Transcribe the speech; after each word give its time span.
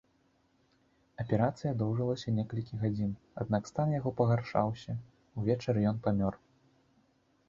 Аперацыя 1.23 1.73
доўжылася 1.81 2.31
некалькі 2.37 2.79
гадзін, 2.83 3.11
аднак 3.45 3.69
стан 3.71 3.93
яго 3.99 4.13
пагаршаўся, 4.21 4.95
увечары 5.43 5.85
ён 5.91 6.01
памёр. 6.09 6.33